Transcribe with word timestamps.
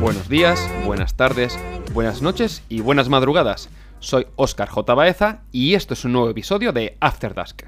Buenos 0.00 0.28
días, 0.28 0.70
buenas 0.84 1.16
tardes, 1.16 1.58
buenas 1.94 2.20
noches 2.20 2.62
y 2.68 2.80
buenas 2.80 3.08
madrugadas. 3.08 3.70
Soy 4.00 4.26
Oscar 4.36 4.68
J. 4.68 4.94
Baeza 4.94 5.42
y 5.52 5.74
esto 5.74 5.94
es 5.94 6.04
un 6.04 6.12
nuevo 6.12 6.28
episodio 6.28 6.72
de 6.72 6.98
After 7.00 7.34
Dusk. 7.34 7.62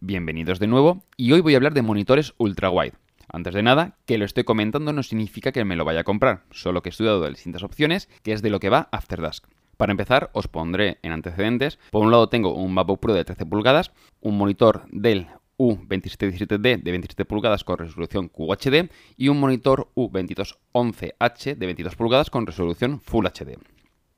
Bienvenidos 0.00 0.58
de 0.58 0.66
nuevo 0.66 1.02
y 1.16 1.32
hoy 1.32 1.40
voy 1.40 1.54
a 1.54 1.56
hablar 1.56 1.74
de 1.74 1.82
monitores 1.82 2.34
ultra 2.38 2.70
wide. 2.70 2.94
Antes 3.28 3.54
de 3.54 3.62
nada, 3.62 3.96
que 4.06 4.18
lo 4.18 4.24
estoy 4.24 4.44
comentando 4.44 4.92
no 4.92 5.02
significa 5.02 5.52
que 5.52 5.64
me 5.64 5.76
lo 5.76 5.84
vaya 5.84 6.00
a 6.00 6.04
comprar, 6.04 6.44
solo 6.50 6.82
que 6.82 6.88
he 6.88 6.90
estudiado 6.90 7.20
de 7.20 7.30
distintas 7.30 7.62
opciones, 7.62 8.08
que 8.22 8.32
es 8.32 8.42
de 8.42 8.50
lo 8.50 8.60
que 8.60 8.70
va 8.70 8.88
After 8.92 9.20
Dusk. 9.20 9.46
Para 9.76 9.92
empezar, 9.92 10.30
os 10.32 10.48
pondré 10.48 10.98
en 11.02 11.12
antecedentes. 11.12 11.78
Por 11.90 12.04
un 12.04 12.10
lado 12.10 12.28
tengo 12.28 12.54
un 12.54 12.72
MacBook 12.72 13.00
Pro 13.00 13.14
de 13.14 13.24
13 13.24 13.46
pulgadas, 13.46 13.92
un 14.20 14.38
monitor 14.38 14.84
Dell 14.90 15.28
U2717D 15.58 16.82
de 16.82 16.90
27 16.90 17.24
pulgadas 17.24 17.64
con 17.64 17.78
resolución 17.78 18.28
QHD 18.28 18.90
y 19.16 19.28
un 19.28 19.40
monitor 19.40 19.88
U2211H 19.94 21.56
de 21.56 21.66
22 21.66 21.96
pulgadas 21.96 22.30
con 22.30 22.46
resolución 22.46 23.00
Full 23.00 23.26
HD. 23.26 23.58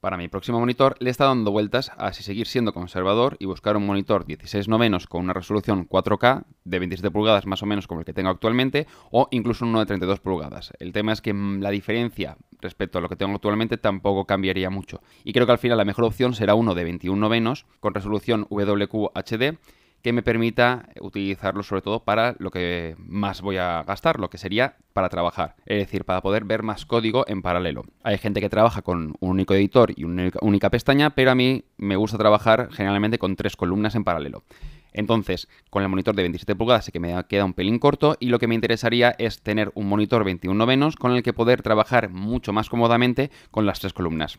Para 0.01 0.17
mi 0.17 0.29
próximo 0.29 0.61
monitor 0.61 0.95
le 1.01 1.11
está 1.11 1.25
dando 1.25 1.51
vueltas 1.51 1.91
a 1.97 2.13
si 2.13 2.23
seguir 2.23 2.47
siendo 2.47 2.73
conservador 2.73 3.37
y 3.41 3.47
buscar 3.47 3.77
un 3.77 3.85
monitor 3.85 4.27
16 4.27 4.69
novenos 4.69 5.09
con 5.09 5.25
una 5.25 5.33
resolución 5.33 5.89
4K 5.89 6.45
de 6.63 6.79
27 6.79 7.11
pulgadas 7.11 7.47
más 7.47 7.65
o 7.65 7.67
menos 7.67 7.89
como 7.89 8.01
el 8.01 8.07
que 8.07 8.13
tengo 8.13 8.31
actualmente 8.31 8.87
o 9.11 9.27
incluso 9.33 9.65
uno 9.65 9.81
de 9.81 9.87
32 9.87 10.21
pulgadas. 10.21 10.73
El 10.79 10.93
tema 10.93 11.13
es 11.13 11.21
que 11.21 11.35
mm, 11.35 11.63
la 11.63 11.71
diferencia 11.71 12.37
respecto 12.61 12.99
a 12.99 13.01
lo 13.01 13.09
que 13.09 13.17
tengo 13.17 13.35
actualmente 13.35 13.77
tampoco 13.77 14.25
cambiaría 14.25 14.71
mucho 14.71 15.01
y 15.25 15.33
creo 15.33 15.47
que 15.47 15.53
al 15.53 15.59
final 15.59 15.79
la 15.79 15.85
mejor 15.85 16.05
opción 16.05 16.33
será 16.33 16.55
uno 16.55 16.77
de 16.77 16.85
21 16.85 17.21
novenos 17.21 17.67
con 17.81 17.93
resolución 17.93 18.47
WQHD 18.51 19.59
que 20.03 20.13
me 20.13 20.23
permita 20.23 20.89
utilizarlo 21.01 21.63
sobre 21.63 21.83
todo 21.83 22.05
para 22.05 22.37
lo 22.39 22.51
que 22.51 22.95
más 22.99 23.41
voy 23.41 23.57
a 23.57 23.83
gastar, 23.83 24.21
lo 24.21 24.31
que 24.31 24.39
sería 24.39 24.77
para 24.93 25.09
trabajar, 25.09 25.57
es 25.67 25.79
decir, 25.79 26.05
para 26.05 26.21
poder 26.21 26.45
ver 26.45 26.63
más 26.63 26.87
código 26.87 27.25
en 27.29 27.43
paralelo. 27.43 27.85
Hay 28.03 28.19
gente 28.19 28.41
que 28.41 28.49
trabaja 28.49 28.83
con 28.83 29.17
un 29.21 29.31
único 29.31 29.55
editor 29.55 29.93
y 29.97 30.05
una 30.05 30.31
única 30.41 30.71
pestaña, 30.71 31.11
pero 31.11 31.31
a 31.31 31.35
mí 31.35 31.65
me 31.77 31.97
gusta 31.97 32.19
trabajar 32.19 32.69
generalmente 32.73 33.19
con 33.19 33.37
tres 33.37 33.57
columnas 33.57 33.95
en 33.95 34.05
paralelo. 34.05 34.43
Entonces, 34.93 35.49
con 35.71 35.83
el 35.83 35.89
monitor 35.89 36.15
de 36.17 36.23
27 36.23 36.57
pulgadas 36.57 36.87
sí 36.87 36.93
que 36.93 37.01
me 37.01 37.15
queda 37.29 37.45
un 37.45 37.53
pelín 37.53 37.79
corto 37.79 38.17
y 38.19 38.29
lo 38.29 38.39
que 38.39 38.49
me 38.49 38.55
interesaría 38.55 39.15
es 39.19 39.43
tener 39.43 39.71
un 39.75 39.89
monitor 39.89 40.25
21 40.25 40.57
novenos 40.57 40.97
con 40.97 41.13
el 41.13 41.23
que 41.23 41.33
poder 41.33 41.63
trabajar 41.63 42.09
mucho 42.09 42.53
más 42.53 42.69
cómodamente 42.69 43.31
con 43.51 43.67
las 43.67 43.81
tres 43.81 43.93
columnas. 43.93 44.39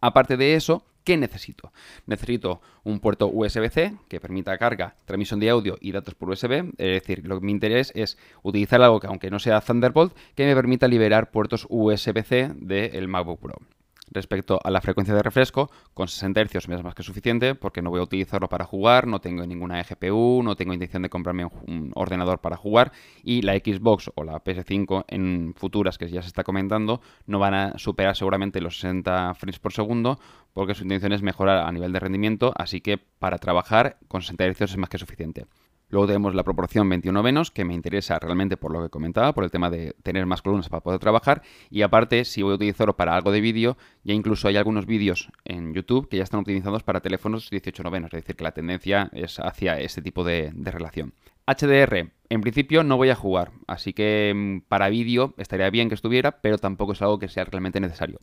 Aparte 0.00 0.36
de 0.36 0.54
eso, 0.54 0.84
¿qué 1.06 1.16
necesito? 1.16 1.72
Necesito 2.06 2.60
un 2.82 2.98
puerto 2.98 3.28
USB-C 3.28 3.96
que 4.08 4.20
permita 4.20 4.58
carga, 4.58 4.96
transmisión 5.04 5.38
de 5.38 5.48
audio 5.48 5.78
y 5.80 5.92
datos 5.92 6.16
por 6.16 6.28
USB. 6.28 6.72
Es 6.78 7.00
decir, 7.00 7.22
lo 7.24 7.38
que 7.38 7.46
mi 7.46 7.52
interés 7.52 7.92
es 7.94 8.18
utilizar 8.42 8.82
algo 8.82 8.98
que, 8.98 9.06
aunque 9.06 9.30
no 9.30 9.38
sea 9.38 9.60
Thunderbolt, 9.60 10.14
que 10.34 10.44
me 10.44 10.56
permita 10.56 10.88
liberar 10.88 11.30
puertos 11.30 11.64
USB-C 11.70 12.54
del 12.56 13.06
MacBook 13.06 13.40
Pro. 13.40 13.75
Respecto 14.16 14.58
a 14.64 14.70
la 14.70 14.80
frecuencia 14.80 15.14
de 15.14 15.22
refresco, 15.22 15.70
con 15.92 16.08
60 16.08 16.46
Hz 16.46 16.68
me 16.68 16.74
es 16.74 16.82
más 16.82 16.94
que 16.94 17.02
suficiente 17.02 17.54
porque 17.54 17.82
no 17.82 17.90
voy 17.90 18.00
a 18.00 18.02
utilizarlo 18.02 18.48
para 18.48 18.64
jugar, 18.64 19.06
no 19.06 19.20
tengo 19.20 19.46
ninguna 19.46 19.82
GPU, 19.82 20.40
no 20.42 20.56
tengo 20.56 20.72
intención 20.72 21.02
de 21.02 21.10
comprarme 21.10 21.44
un 21.44 21.92
ordenador 21.94 22.38
para 22.38 22.56
jugar 22.56 22.92
y 23.22 23.42
la 23.42 23.52
Xbox 23.52 24.10
o 24.14 24.24
la 24.24 24.42
PS5 24.42 25.04
en 25.08 25.52
futuras 25.54 25.98
que 25.98 26.08
ya 26.08 26.22
se 26.22 26.28
está 26.28 26.44
comentando 26.44 27.02
no 27.26 27.38
van 27.38 27.52
a 27.52 27.78
superar 27.78 28.16
seguramente 28.16 28.62
los 28.62 28.80
60 28.80 29.34
frames 29.34 29.58
por 29.58 29.74
segundo 29.74 30.18
porque 30.54 30.74
su 30.74 30.84
intención 30.84 31.12
es 31.12 31.20
mejorar 31.20 31.66
a 31.66 31.70
nivel 31.70 31.92
de 31.92 32.00
rendimiento, 32.00 32.54
así 32.56 32.80
que 32.80 32.96
para 32.96 33.36
trabajar 33.36 33.98
con 34.08 34.22
60 34.22 34.46
Hz 34.46 34.62
es 34.62 34.76
más 34.78 34.88
que 34.88 34.96
suficiente. 34.96 35.44
Luego 35.88 36.08
tenemos 36.08 36.34
la 36.34 36.42
proporción 36.42 36.88
21 36.88 37.16
novenos, 37.16 37.50
que 37.50 37.64
me 37.64 37.72
interesa 37.72 38.18
realmente 38.18 38.56
por 38.56 38.72
lo 38.72 38.82
que 38.82 38.90
comentaba, 38.90 39.32
por 39.32 39.44
el 39.44 39.50
tema 39.50 39.70
de 39.70 39.94
tener 40.02 40.26
más 40.26 40.42
columnas 40.42 40.68
para 40.68 40.82
poder 40.82 40.98
trabajar. 40.98 41.42
Y 41.70 41.82
aparte, 41.82 42.24
si 42.24 42.42
voy 42.42 42.52
a 42.52 42.56
utilizarlo 42.56 42.96
para 42.96 43.14
algo 43.14 43.30
de 43.30 43.40
vídeo, 43.40 43.76
ya 44.02 44.12
incluso 44.12 44.48
hay 44.48 44.56
algunos 44.56 44.86
vídeos 44.86 45.30
en 45.44 45.74
YouTube 45.74 46.08
que 46.08 46.16
ya 46.16 46.24
están 46.24 46.40
utilizados 46.40 46.82
para 46.82 47.00
teléfonos 47.00 47.50
18 47.50 47.84
novenos, 47.84 48.12
es 48.12 48.22
decir, 48.22 48.34
que 48.34 48.44
la 48.44 48.52
tendencia 48.52 49.10
es 49.12 49.38
hacia 49.38 49.78
ese 49.78 50.02
tipo 50.02 50.24
de, 50.24 50.50
de 50.54 50.70
relación. 50.72 51.14
HDR, 51.46 52.10
en 52.28 52.40
principio 52.40 52.82
no 52.82 52.96
voy 52.96 53.10
a 53.10 53.14
jugar, 53.14 53.52
así 53.68 53.92
que 53.92 54.32
mm, 54.34 54.68
para 54.68 54.88
vídeo 54.88 55.34
estaría 55.38 55.70
bien 55.70 55.88
que 55.88 55.94
estuviera, 55.94 56.40
pero 56.40 56.58
tampoco 56.58 56.92
es 56.92 57.02
algo 57.02 57.20
que 57.20 57.28
sea 57.28 57.44
realmente 57.44 57.78
necesario. 57.78 58.18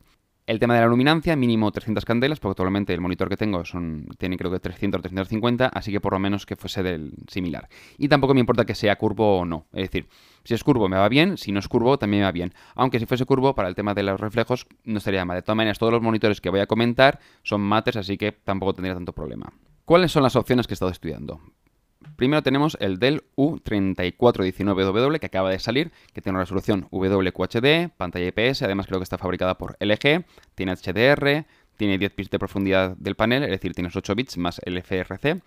El 0.45 0.59
tema 0.59 0.75
de 0.75 0.81
la 0.81 0.87
luminancia, 0.87 1.37
mínimo 1.37 1.71
300 1.71 2.03
candelas, 2.03 2.41
porque 2.41 2.51
actualmente 2.51 2.93
el 2.93 2.99
monitor 2.99 3.29
que 3.29 3.37
tengo 3.37 3.63
son, 3.63 4.07
tiene 4.17 4.35
creo 4.35 4.51
que 4.51 4.59
300 4.59 4.99
o 4.99 5.01
350, 5.01 5.67
así 5.67 5.89
que 5.93 6.01
por 6.01 6.11
lo 6.11 6.19
menos 6.19 6.45
que 6.45 6.57
fuese 6.57 6.83
del 6.83 7.13
similar. 7.29 7.69
Y 7.97 8.09
tampoco 8.09 8.33
me 8.33 8.41
importa 8.41 8.65
que 8.65 8.75
sea 8.75 8.97
curvo 8.97 9.39
o 9.39 9.45
no. 9.45 9.67
Es 9.71 9.83
decir, 9.83 10.09
si 10.43 10.53
es 10.53 10.61
curvo 10.61 10.89
me 10.89 10.97
va 10.97 11.07
bien, 11.07 11.37
si 11.37 11.53
no 11.53 11.59
es 11.59 11.69
curvo 11.69 11.97
también 11.97 12.21
me 12.21 12.25
va 12.25 12.33
bien. 12.33 12.53
Aunque 12.75 12.99
si 12.99 13.05
fuese 13.05 13.25
curvo, 13.25 13.55
para 13.55 13.69
el 13.69 13.75
tema 13.75 13.93
de 13.93 14.03
los 14.03 14.19
reflejos 14.19 14.67
no 14.83 14.97
estaría 14.97 15.23
mal. 15.23 15.37
De 15.37 15.43
todas 15.43 15.55
maneras, 15.55 15.79
todos 15.79 15.93
los 15.93 16.01
monitores 16.01 16.41
que 16.41 16.49
voy 16.49 16.59
a 16.59 16.67
comentar 16.67 17.19
son 17.43 17.61
mates, 17.61 17.95
así 17.95 18.17
que 18.17 18.33
tampoco 18.33 18.73
tendría 18.73 18.95
tanto 18.95 19.13
problema. 19.13 19.53
¿Cuáles 19.85 20.11
son 20.11 20.23
las 20.23 20.35
opciones 20.35 20.67
que 20.67 20.73
he 20.73 20.75
estado 20.75 20.91
estudiando? 20.91 21.39
Primero 22.15 22.43
tenemos 22.43 22.77
el 22.79 22.99
Dell 22.99 23.23
U3419W 23.35 25.19
que 25.19 25.25
acaba 25.25 25.49
de 25.49 25.59
salir, 25.59 25.91
que 26.13 26.21
tiene 26.21 26.37
una 26.37 26.43
resolución 26.43 26.87
WQHD, 26.91 27.89
pantalla 27.97 28.27
IPS, 28.27 28.61
además 28.61 28.87
creo 28.87 28.99
que 28.99 29.03
está 29.03 29.17
fabricada 29.17 29.57
por 29.57 29.75
LG, 29.79 30.25
tiene 30.55 30.75
HDR, 30.75 31.45
tiene 31.77 31.97
10 31.97 32.15
bits 32.15 32.29
de 32.29 32.39
profundidad 32.39 32.95
del 32.97 33.15
panel, 33.15 33.43
es 33.43 33.49
decir, 33.49 33.73
tienes 33.73 33.95
8 33.95 34.15
bits 34.15 34.37
más 34.37 34.61
el 34.63 34.77
FRC, 34.81 35.41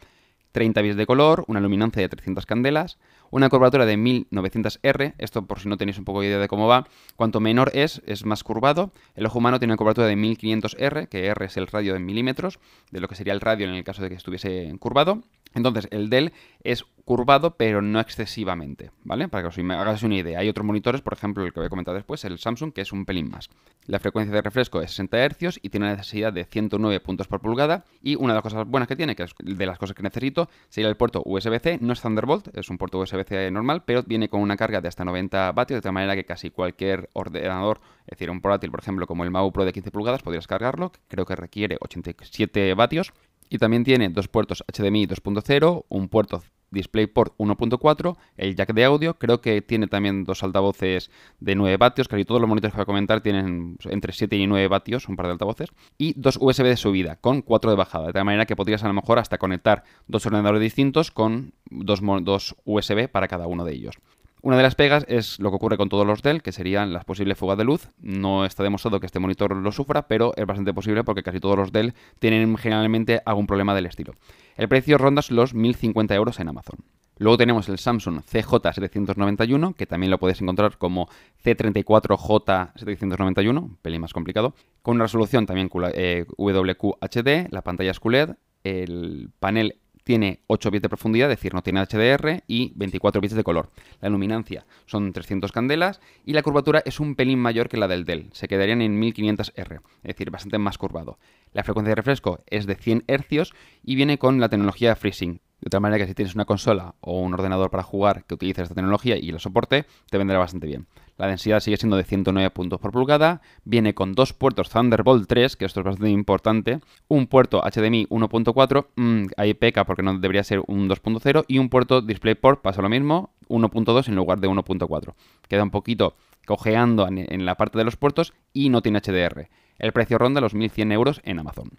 30 0.53 0.83
bits 0.83 0.97
de 0.97 1.07
color, 1.07 1.45
una 1.49 1.61
luminancia 1.61 2.01
de 2.01 2.09
300 2.09 2.47
candelas, 2.47 2.99
una 3.31 3.49
curvatura 3.51 3.85
de 3.85 3.97
1900R, 3.99 5.15
esto 5.19 5.47
por 5.47 5.61
si 5.61 5.69
no 5.69 5.77
tenéis 5.77 5.99
un 5.99 6.05
poco 6.05 6.23
de 6.23 6.29
idea 6.29 6.39
de 6.39 6.49
cómo 6.49 6.67
va, 6.67 6.87
cuanto 7.15 7.41
menor 7.41 7.71
es, 7.75 8.01
es 8.07 8.25
más 8.25 8.43
curvado, 8.43 8.93
el 9.15 9.27
ojo 9.27 9.39
humano 9.39 9.59
tiene 9.59 9.73
una 9.73 9.79
curvatura 9.79 10.07
de 10.07 10.17
1500R, 10.17 11.09
que 11.09 11.27
R 11.27 11.45
es 11.45 11.57
el 11.57 11.67
radio 11.67 11.95
en 11.95 12.07
milímetros, 12.07 12.59
de 12.91 13.01
lo 13.01 13.09
que 13.09 13.17
sería 13.17 13.35
el 13.35 13.41
radio 13.41 13.69
en 13.69 13.75
el 13.75 13.85
caso 13.85 14.03
de 14.03 14.09
que 14.09 14.15
estuviese 14.15 14.75
curvado, 14.79 15.23
entonces, 15.57 15.89
el 15.91 16.11
Dell 16.11 16.33
es 16.63 16.85
curvado, 17.05 17.57
pero 17.57 17.83
no 17.83 18.01
excesivamente, 18.01 18.91
¿vale? 19.05 19.29
Para 19.29 19.43
que 19.43 19.49
os 19.49 19.59
hagáis 19.59 20.03
una 20.03 20.17
idea. 20.17 20.41
Hay 20.41 20.49
otros 20.49 20.67
monitores, 20.67 21.01
por 21.03 21.13
ejemplo, 21.13 21.45
el 21.45 21.53
que 21.53 21.61
voy 21.61 21.67
a 21.67 21.71
comentar 21.71 21.95
después, 21.95 22.25
el 22.25 22.39
Samsung, 22.39 22.73
que 22.73 22.81
es 22.81 22.93
un 22.93 23.07
pelín 23.07 23.31
más. 23.31 23.49
La 23.87 24.01
frecuencia 24.01 24.35
de 24.35 24.43
refresco 24.43 24.81
es 24.81 24.91
60 24.91 25.29
Hz 25.29 25.61
y 25.63 25.71
tiene 25.71 25.87
una 25.87 25.95
necesidad 25.95 26.33
de 26.33 26.45
109 26.45 26.99
puntos 27.01 27.29
por 27.29 27.41
pulgada. 27.41 27.85
Y 28.03 28.17
una 28.17 28.33
de 28.33 28.35
las 28.35 28.43
cosas 28.43 28.67
buenas 28.67 28.89
que 28.89 28.97
tiene, 28.97 29.15
que 29.15 29.23
es 29.23 29.35
de 29.41 29.67
las 29.67 29.79
cosas 29.79 29.95
que 29.95 30.03
necesito, 30.03 30.51
sería 30.69 30.91
el 30.91 30.97
puerto 30.97 31.23
USB-C. 31.25 31.79
No 31.81 31.93
es 31.93 32.03
Thunderbolt, 32.03 32.49
es 32.57 32.69
un 32.69 32.77
puerto 32.77 32.99
USB-C 32.99 33.53
normal, 33.53 33.85
pero 33.87 34.03
viene 34.03 34.29
con 34.29 34.41
una 34.41 34.57
carga 34.57 34.81
de 34.81 34.89
hasta 34.89 35.05
90 35.05 35.53
vatios, 35.53 35.79
de 35.79 35.83
tal 35.83 35.93
manera 35.93 36.17
que 36.17 36.25
casi 36.25 36.51
cualquier 36.51 37.09
ordenador, 37.13 37.81
es 38.01 38.19
decir, 38.19 38.31
un 38.31 38.41
portátil, 38.41 38.73
por 38.73 38.81
ejemplo, 38.81 39.07
como 39.07 39.23
el 39.23 39.31
MacBook 39.31 39.55
Pro 39.55 39.65
de 39.65 39.73
15 39.73 39.93
pulgadas, 39.93 40.23
podrías 40.23 40.49
cargarlo. 40.49 40.91
Creo 41.07 41.25
que 41.25 41.37
requiere 41.37 41.77
87 41.81 42.75
vatios. 42.75 43.13
Y 43.49 43.59
también 43.59 43.85
tiene 43.85 44.09
dos 44.09 44.29
puertos 44.29 44.65
HDMI 44.67 45.07
2.0, 45.07 45.85
un 45.89 46.09
puerto 46.09 46.43
DisplayPort 46.71 47.37
1.4, 47.39 48.17
el 48.37 48.57
jack 48.57 48.73
de 48.75 48.85
audio, 48.85 49.19
creo 49.19 49.41
que 49.41 49.63
tiene 49.63 49.87
también 49.87 50.25
dos 50.25 50.43
altavoces 50.43 51.11
de 51.41 51.55
9 51.55 51.77
vatios, 51.77 52.09
casi 52.09 52.25
todos 52.25 52.41
los 52.41 52.49
monitores 52.49 52.73
que 52.73 52.79
voy 52.79 52.83
a 52.83 52.87
comentar 52.87 53.21
tienen 53.21 53.79
entre 53.85 54.13
7 54.13 54.37
y 54.37 54.47
9 54.47 54.69
vatios, 54.69 55.09
un 55.09 55.17
par 55.17 55.27
de 55.27 55.33
altavoces, 55.33 55.71
y 55.99 56.15
dos 56.17 56.39
USB 56.41 56.65
de 56.65 56.77
subida 56.77 57.17
con 57.17 57.43
4 57.43 57.71
de 57.71 57.77
bajada, 57.77 58.07
de 58.09 58.13
tal 58.13 58.25
manera 58.25 58.47
que 58.47 58.57
podrías 58.57 58.83
a 58.85 58.89
lo 58.89 58.95
mejor 58.95 59.19
hasta 59.19 59.39
conectar 59.39 59.85
dos 60.07 60.27
ordenadores 60.27 60.61
distintos 60.61 61.11
con 61.11 61.53
dos, 61.71 62.01
dos 62.23 62.57
USB 62.65 63.09
para 63.09 63.29
cada 63.29 63.47
uno 63.47 63.65
de 63.65 63.73
ellos. 63.73 63.97
Una 64.43 64.57
de 64.57 64.63
las 64.63 64.75
pegas 64.75 65.05
es 65.09 65.41
lo 65.41 65.51
que 65.51 65.57
ocurre 65.57 65.77
con 65.77 65.89
todos 65.89 66.07
los 66.07 66.23
Dell, 66.23 66.43
que 66.43 66.53
serían 66.53 66.93
las 66.93 67.05
posibles 67.05 67.39
fugas 67.39 67.59
de 67.59 67.65
luz. 67.65 67.89
No 67.99 68.45
está 68.45 68.63
demostrado 68.63 69.01
que 69.01 69.07
este 69.07 69.19
monitor 69.19 69.57
lo 69.57 69.73
sufra, 69.73 70.07
pero 70.07 70.33
es 70.37 70.47
bastante 70.47 70.73
posible 70.73 71.05
porque 71.05 71.23
casi 71.23 71.41
todos 71.41 71.57
los 71.57 71.73
Dell 71.73 71.95
tienen 72.19 72.57
generalmente 72.57 73.23
algún 73.25 73.47
problema 73.47 73.75
del 73.75 73.87
estilo. 73.87 74.15
El 74.57 74.69
precio 74.69 74.99
ronda 74.99 75.23
los 75.31 75.55
1.050 75.55 76.15
euros 76.15 76.39
en 76.39 76.49
Amazon. 76.49 76.79
Luego 77.19 77.39
tenemos 77.39 77.67
el 77.71 77.79
Samsung 77.79 78.21
CJ791, 78.21 79.75
que 79.75 79.87
también 79.87 80.11
lo 80.11 80.19
puedes 80.19 80.43
encontrar 80.43 80.77
como 80.77 81.09
C34J791, 81.43 83.59
un 83.59 83.77
pelín 83.77 84.03
más 84.03 84.13
complicado, 84.13 84.55
con 84.83 84.97
una 84.97 85.05
resolución 85.05 85.47
también 85.47 85.71
eh, 85.95 86.27
WQHD, 86.37 87.51
la 87.51 87.63
pantalla 87.63 87.93
es 87.93 88.01
QLED, 88.01 88.35
el 88.65 89.31
panel 89.41 89.79
tiene 90.07 90.39
8 90.47 90.71
bits 90.71 90.83
de 90.83 90.89
profundidad, 90.89 91.29
es 91.33 91.37
decir, 91.37 91.53
no 91.53 91.63
tiene 91.63 91.85
HDR, 91.85 92.45
y 92.47 92.73
24 92.77 93.21
bits 93.21 93.35
de 93.35 93.43
color. 93.43 93.71
La 94.01 94.09
luminancia 94.09 94.65
son 94.87 95.13
300 95.13 95.51
candelas 95.51 96.01
y 96.25 96.33
la 96.33 96.45
curvatura 96.45 96.81
es 96.87 97.01
un 97.01 97.17
pelín 97.17 97.41
mayor 97.41 97.69
que 97.69 97.77
la 97.77 97.89
del 97.89 98.05
Dell, 98.05 98.29
se 98.33 98.47
quedarían 98.47 98.83
en 98.83 99.01
1500R, 99.03 99.81
es 99.81 100.03
decir, 100.05 100.31
bastante 100.31 100.59
más 100.59 100.79
curvado. 100.79 101.19
La 101.53 101.65
frecuencia 101.65 101.91
de 101.91 101.97
refresco 101.97 102.39
es 102.47 102.67
de 102.67 102.77
100 102.77 103.03
Hz 103.09 103.53
y 103.83 103.97
viene 103.97 104.17
con 104.17 104.39
la 104.39 104.49
tecnología 104.49 104.95
FreeSync, 104.95 105.41
De 105.61 105.69
otra 105.69 105.81
manera 105.81 105.99
que 105.99 106.07
si 106.07 106.15
tienes 106.15 106.35
una 106.35 106.45
consola 106.45 106.95
o 107.01 107.19
un 107.21 107.33
ordenador 107.33 107.71
para 107.71 107.83
jugar 107.83 108.25
que 108.25 108.35
utilice 108.35 108.63
esta 108.63 108.75
tecnología 108.75 109.17
y 109.17 109.33
la 109.33 109.39
soporte, 109.39 109.87
te 110.11 110.19
vendrá 110.19 110.39
bastante 110.39 110.67
bien. 110.67 110.87
La 111.17 111.29
densidad 111.29 111.61
sigue 111.61 111.79
siendo 111.79 111.97
de 111.97 112.05
109 112.05 112.51
puntos 112.51 112.79
por 112.79 112.93
pulgada, 112.93 113.41
viene 113.65 113.95
con 113.95 114.13
dos 114.13 114.35
puertos 114.35 114.69
Thunderbolt 114.69 115.27
3, 115.27 115.57
que 115.57 115.65
esto 115.65 115.81
es 115.81 115.87
bastante 115.87 116.11
importante, 116.11 116.81
un 117.09 117.27
puerto 117.27 117.63
HDMI 117.63 118.07
1.4, 118.09 118.87
mmm, 118.97 119.27
ahí 119.39 119.55
peca 119.55 119.87
porque 119.87 120.03
no 120.03 120.19
debería 120.19 120.45
ser 120.45 120.63
un 120.67 120.91
2.0, 120.91 121.47
y 121.49 121.59
un 121.59 121.71
puerto 121.71 122.03
DisplayPort, 122.03 122.61
pasa 122.61 122.83
lo 122.83 122.91
mismo, 122.91 123.33
1.2 123.49 124.09
en 124.09 124.15
lugar 124.15 124.41
de 124.41 124.49
1.4. 124.49 125.15
Queda 125.49 125.63
un 125.63 125.71
poquito 125.71 126.17
cojeando 126.47 127.09
en 127.09 127.45
la 127.47 127.57
parte 127.57 127.79
de 127.79 127.85
los 127.85 127.97
puertos 127.97 128.35
y 128.53 128.69
no 128.69 128.83
tiene 128.83 129.01
HDR. 129.01 129.49
El 129.79 129.93
precio 129.93 130.19
ronda 130.19 130.41
los 130.41 130.55
1.100 130.55 130.93
euros 130.93 131.21
en 131.25 131.39
Amazon. 131.39 131.71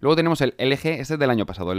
Luego 0.00 0.16
tenemos 0.16 0.40
el 0.40 0.54
LG, 0.58 1.00
este 1.00 1.14
es 1.14 1.18
del 1.18 1.30
año 1.30 1.46
pasado. 1.46 1.72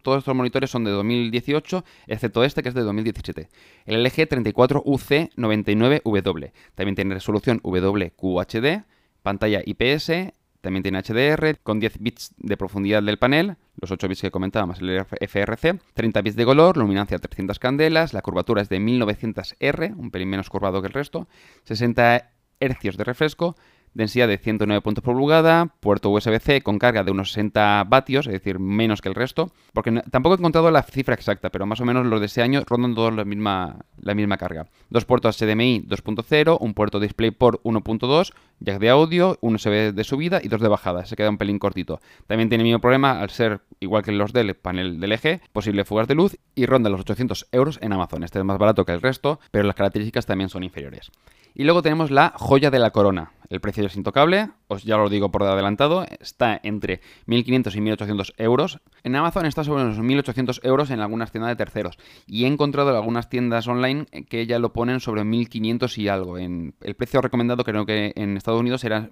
todos 0.00 0.18
estos 0.18 0.34
monitores 0.34 0.70
son 0.70 0.84
de 0.84 0.90
2018, 0.90 1.84
excepto 2.06 2.44
este 2.44 2.62
que 2.62 2.68
es 2.68 2.74
de 2.74 2.82
2017. 2.82 3.48
El 3.86 4.02
LG 4.02 4.28
34UC99W. 4.28 6.52
También 6.74 6.94
tiene 6.94 7.14
resolución 7.14 7.60
WQHD, 7.62 8.82
pantalla 9.22 9.62
IPS, 9.64 10.32
también 10.60 10.82
tiene 10.82 11.02
HDR, 11.02 11.58
con 11.62 11.80
10 11.80 11.98
bits 12.00 12.34
de 12.36 12.56
profundidad 12.56 13.02
del 13.02 13.18
panel, 13.18 13.56
los 13.80 13.90
8 13.90 14.08
bits 14.08 14.20
que 14.20 14.30
comentaba 14.30 14.66
más 14.66 14.80
el 14.80 15.00
FRC, 15.00 15.80
30 15.94 16.22
bits 16.22 16.36
de 16.36 16.44
color, 16.44 16.76
luminancia 16.76 17.18
300 17.18 17.58
candelas, 17.58 18.12
la 18.12 18.20
curvatura 18.20 18.60
es 18.60 18.68
de 18.68 18.78
1900R, 18.78 19.96
un 19.96 20.10
pelín 20.10 20.28
menos 20.28 20.50
curvado 20.50 20.82
que 20.82 20.88
el 20.88 20.92
resto, 20.92 21.28
60 21.64 22.30
Hz 22.60 22.98
de 22.98 23.04
refresco, 23.04 23.56
densidad 23.94 24.28
de 24.28 24.38
109 24.38 24.80
puntos 24.82 25.04
por 25.04 25.14
pulgada, 25.14 25.74
puerto 25.80 26.10
USB-C 26.10 26.62
con 26.62 26.78
carga 26.78 27.04
de 27.04 27.10
unos 27.10 27.32
60 27.32 27.84
vatios, 27.88 28.26
es 28.26 28.32
decir, 28.32 28.58
menos 28.58 29.00
que 29.00 29.08
el 29.08 29.14
resto, 29.14 29.52
porque 29.72 30.02
tampoco 30.10 30.34
he 30.34 30.38
encontrado 30.38 30.70
la 30.70 30.82
cifra 30.82 31.14
exacta, 31.14 31.50
pero 31.50 31.66
más 31.66 31.80
o 31.80 31.84
menos 31.84 32.06
los 32.06 32.20
de 32.20 32.26
ese 32.26 32.42
año 32.42 32.62
rondan 32.66 32.94
todos 32.94 33.14
la 33.14 33.24
misma, 33.24 33.78
la 34.00 34.14
misma 34.14 34.36
carga. 34.36 34.66
Dos 34.88 35.04
puertos 35.04 35.38
HDMI 35.38 35.84
2.0, 35.86 36.58
un 36.60 36.74
puerto 36.74 37.00
DisplayPort 37.00 37.62
1.2, 37.62 38.32
jack 38.60 38.78
de 38.78 38.90
audio, 38.90 39.38
un 39.40 39.56
USB 39.56 39.92
de 39.92 40.04
subida 40.04 40.40
y 40.42 40.48
dos 40.48 40.60
de 40.60 40.68
bajada, 40.68 41.04
se 41.04 41.16
queda 41.16 41.30
un 41.30 41.38
pelín 41.38 41.58
cortito. 41.58 42.00
También 42.26 42.48
tiene 42.48 42.62
el 42.62 42.68
mismo 42.68 42.80
problema 42.80 43.20
al 43.20 43.30
ser 43.30 43.60
igual 43.80 44.02
que 44.02 44.12
los 44.12 44.32
del 44.32 44.54
panel 44.54 45.00
del 45.00 45.12
eje, 45.12 45.40
posible 45.52 45.84
fugas 45.84 46.08
de 46.08 46.14
luz 46.14 46.36
y 46.54 46.66
ronda 46.66 46.90
los 46.90 47.00
800 47.00 47.48
euros 47.52 47.78
en 47.82 47.92
Amazon. 47.92 48.22
Este 48.24 48.38
es 48.38 48.44
más 48.44 48.58
barato 48.58 48.84
que 48.84 48.92
el 48.92 49.02
resto, 49.02 49.40
pero 49.50 49.64
las 49.64 49.76
características 49.76 50.26
también 50.26 50.48
son 50.48 50.62
inferiores. 50.62 51.10
Y 51.54 51.64
luego 51.64 51.82
tenemos 51.82 52.10
la 52.10 52.32
joya 52.36 52.70
de 52.70 52.78
la 52.78 52.90
corona. 52.90 53.32
El 53.48 53.60
precio 53.60 53.84
es 53.84 53.96
intocable, 53.96 54.50
os 54.68 54.84
ya 54.84 54.96
lo 54.96 55.08
digo 55.08 55.32
por 55.32 55.42
adelantado, 55.42 56.06
está 56.20 56.60
entre 56.62 57.00
1.500 57.26 57.74
y 57.74 57.80
1.800 57.80 58.34
euros. 58.38 58.78
En 59.02 59.16
Amazon 59.16 59.46
está 59.46 59.64
sobre 59.64 59.82
unos 59.82 59.98
1.800 59.98 60.60
euros 60.62 60.90
en 60.90 61.00
algunas 61.00 61.32
tiendas 61.32 61.50
de 61.50 61.56
terceros. 61.56 61.98
Y 62.28 62.44
he 62.44 62.46
encontrado 62.46 62.96
algunas 62.96 63.28
tiendas 63.28 63.66
online 63.66 64.06
que 64.28 64.46
ya 64.46 64.60
lo 64.60 64.72
ponen 64.72 65.00
sobre 65.00 65.22
1.500 65.22 65.98
y 65.98 66.06
algo. 66.06 66.38
En 66.38 66.74
el 66.80 66.94
precio 66.94 67.20
recomendado 67.20 67.64
creo 67.64 67.84
que 67.84 68.12
en 68.14 68.36
Estados 68.36 68.60
Unidos 68.60 68.84
era 68.84 69.08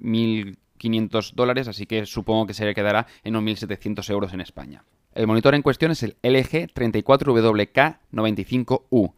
1.500 0.78 1.34
dólares, 1.34 1.68
así 1.68 1.84
que 1.86 2.06
supongo 2.06 2.46
que 2.46 2.54
se 2.54 2.74
quedará 2.74 3.06
en 3.24 3.36
unos 3.36 3.62
1.700 3.62 4.10
euros 4.10 4.32
en 4.32 4.40
España. 4.40 4.84
El 5.14 5.26
monitor 5.26 5.54
en 5.54 5.60
cuestión 5.62 5.90
es 5.90 6.02
el 6.02 6.16
LG 6.22 6.72
34WK95U. 6.74 9.12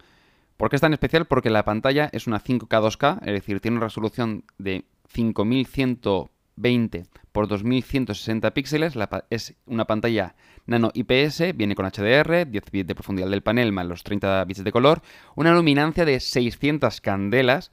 ¿Por 0.56 0.70
qué 0.70 0.76
es 0.76 0.82
tan 0.82 0.92
especial? 0.92 1.26
Porque 1.26 1.50
la 1.50 1.64
pantalla 1.64 2.08
es 2.12 2.26
una 2.26 2.42
5K 2.42 2.68
2K, 2.68 3.20
es 3.22 3.32
decir, 3.32 3.60
tiene 3.60 3.76
una 3.78 3.86
resolución 3.86 4.44
de 4.58 4.84
5120 5.08 7.04
por 7.32 7.48
2160 7.48 8.50
píxeles, 8.52 8.94
es 9.30 9.54
una 9.66 9.86
pantalla 9.86 10.34
nano 10.66 10.90
IPS, 10.94 11.56
viene 11.56 11.74
con 11.74 11.86
HDR, 11.86 12.46
10 12.46 12.70
bits 12.70 12.86
de 12.86 12.94
profundidad 12.94 13.30
del 13.30 13.42
panel 13.42 13.72
más 13.72 13.86
los 13.86 14.02
30 14.02 14.44
bits 14.44 14.64
de 14.64 14.72
color, 14.72 15.00
una 15.34 15.54
luminancia 15.54 16.04
de 16.04 16.20
600 16.20 17.00
candelas, 17.00 17.70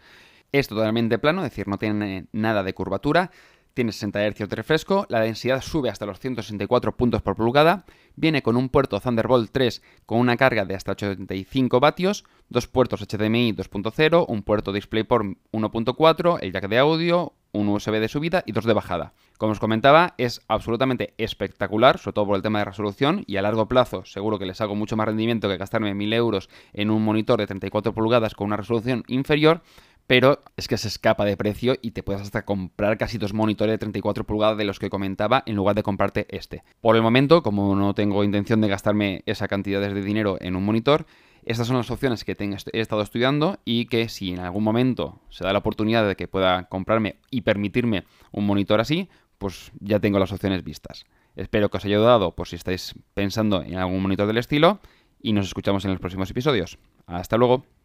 es 0.51 0.67
totalmente 0.67 1.19
plano, 1.19 1.43
es 1.43 1.51
decir, 1.51 1.67
no 1.67 1.77
tiene 1.77 2.27
nada 2.31 2.63
de 2.63 2.73
curvatura, 2.73 3.31
tiene 3.77 3.91
60 3.91 4.31
Hz 4.31 4.49
de 4.49 4.55
refresco, 4.55 5.05
la 5.07 5.19
densidad 5.19 5.61
sube 5.61 5.91
hasta 5.91 6.07
los 6.07 6.19
164 6.19 6.97
puntos 6.97 7.21
por 7.21 7.35
pulgada, 7.35 7.85
viene 8.15 8.41
con 8.41 8.57
un 8.57 8.69
puerto 8.69 8.99
Thunderbolt 8.99 9.51
3 9.51 9.83
con 10.07 10.17
una 10.17 10.35
carga 10.35 10.65
de 10.65 10.73
hasta 10.73 10.93
85 10.93 11.79
vatios, 11.79 12.23
dos 12.49 12.65
puertos 12.65 13.01
HDMI 13.01 13.53
2.0, 13.53 14.25
un 14.27 14.41
puerto 14.41 14.73
DisplayPort 14.73 15.37
1.4, 15.51 16.39
el 16.41 16.53
jack 16.53 16.69
de 16.69 16.79
audio, 16.79 17.33
un 17.51 17.69
USB 17.69 17.99
de 17.99 18.07
subida 18.07 18.43
y 18.47 18.51
dos 18.51 18.65
de 18.65 18.73
bajada. 18.73 19.13
Como 19.37 19.51
os 19.51 19.59
comentaba, 19.59 20.15
es 20.17 20.41
absolutamente 20.47 21.13
espectacular, 21.19 21.99
sobre 21.99 22.15
todo 22.15 22.25
por 22.25 22.35
el 22.35 22.41
tema 22.41 22.59
de 22.59 22.65
resolución, 22.65 23.25
y 23.27 23.37
a 23.37 23.43
largo 23.43 23.67
plazo 23.67 24.05
seguro 24.05 24.39
que 24.39 24.47
les 24.47 24.59
hago 24.59 24.73
mucho 24.73 24.97
más 24.97 25.05
rendimiento 25.05 25.47
que 25.47 25.57
gastarme 25.57 25.93
1000 25.93 26.13
euros 26.13 26.49
en 26.73 26.89
un 26.89 27.03
monitor 27.03 27.39
de 27.39 27.45
34 27.45 27.93
pulgadas 27.93 28.33
con 28.33 28.47
una 28.47 28.57
resolución 28.57 29.03
inferior, 29.07 29.61
pero 30.07 30.41
es 30.55 30.67
que 30.67 30.77
se 30.77 30.87
escapa 30.87 31.25
de 31.25 31.37
precio 31.37 31.75
y 31.81 31.91
te 31.91 32.01
puedes 32.01 32.21
hasta 32.21 32.45
comprar 32.45 32.97
casi 32.97 33.17
dos 33.17 33.33
monitores 33.33 33.73
de 33.73 33.77
34 33.77 34.25
pulgadas 34.25 34.57
de 34.57 34.63
los 34.63 34.79
que 34.79 34.89
comentaba 34.89 35.43
en 35.45 35.55
lugar 35.55 35.75
de 35.75 35.83
comprarte 35.83 36.25
este. 36.29 36.63
Por 36.81 36.95
el 36.95 37.01
momento, 37.01 37.43
como 37.43 37.75
no 37.75 37.93
tengo 37.93 38.23
intención 38.23 38.61
de 38.61 38.69
gastarme 38.69 39.21
esa 39.25 39.47
cantidad 39.47 39.81
de 39.81 40.01
dinero 40.01 40.37
en 40.39 40.55
un 40.55 40.65
monitor, 40.65 41.05
estas 41.43 41.67
son 41.67 41.77
las 41.77 41.91
opciones 41.91 42.23
que 42.23 42.35
he 42.39 42.79
estado 42.79 43.01
estudiando 43.01 43.59
y 43.63 43.85
que 43.85 44.09
si 44.09 44.31
en 44.31 44.39
algún 44.39 44.63
momento 44.63 45.21
se 45.29 45.43
da 45.45 45.53
la 45.53 45.59
oportunidad 45.59 46.07
de 46.07 46.15
que 46.15 46.27
pueda 46.27 46.63
comprarme 46.63 47.17
y 47.29 47.41
permitirme 47.41 48.03
un 48.31 48.45
monitor 48.45 48.81
así, 48.81 49.09
pues 49.37 49.71
ya 49.79 49.99
tengo 49.99 50.19
las 50.19 50.31
opciones 50.31 50.63
vistas. 50.63 51.05
Espero 51.35 51.69
que 51.69 51.77
os 51.77 51.85
haya 51.85 51.97
ayudado 51.97 52.35
por 52.35 52.47
si 52.47 52.55
estáis 52.55 52.95
pensando 53.13 53.61
en 53.61 53.77
algún 53.77 54.01
monitor 54.01 54.27
del 54.27 54.39
estilo 54.39 54.79
y 55.21 55.33
nos 55.33 55.47
escuchamos 55.47 55.85
en 55.85 55.91
los 55.91 55.99
próximos 55.99 56.29
episodios. 56.31 56.79
Hasta 57.05 57.37
luego. 57.37 57.76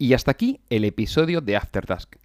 Y 0.00 0.14
hasta 0.14 0.30
aquí 0.30 0.60
el 0.70 0.86
episodio 0.86 1.42
de 1.42 1.56
After 1.58 1.84
Task. 1.84 2.16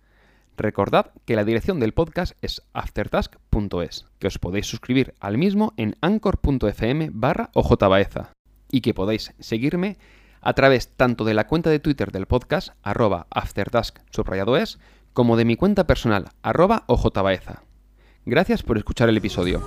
Recordad 0.56 1.12
que 1.26 1.36
la 1.36 1.44
dirección 1.44 1.82
del 1.82 1.94
podcast 1.94 2.38
es 2.42 2.62
aftertask.es, 2.72 4.06
que 4.18 4.28
os 4.28 4.40
podéis 4.40 4.66
suscribir 4.66 5.14
al 5.20 5.38
mismo 5.38 5.74
en 5.76 5.98
anchor.fm 6.00 7.10
barra 7.12 7.50
ojbaeza 7.54 8.32
y 8.72 8.80
que 8.80 8.94
podéis 8.94 9.34
seguirme 9.40 9.98
a 10.40 10.54
través 10.54 10.88
tanto 10.88 11.26
de 11.26 11.34
la 11.34 11.48
cuenta 11.48 11.70
de 11.70 11.80
Twitter 11.80 12.14
del 12.14 12.28
podcast, 12.28 12.70
arroba 12.82 13.28
aftertask 13.30 14.00
como 15.12 15.36
de 15.36 15.44
mi 15.44 15.58
cuenta 15.58 15.86
personal, 15.86 16.30
arroba 16.44 16.86
ojbaeza. 16.88 17.64
Gracias 18.26 18.64
por 18.64 18.78
escuchar 18.78 19.10
el 19.10 19.18
episodio. 19.18 19.62